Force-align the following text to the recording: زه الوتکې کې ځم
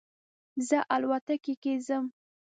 زه 0.67 0.77
الوتکې 0.93 1.53
کې 1.61 1.73
ځم 1.85 2.05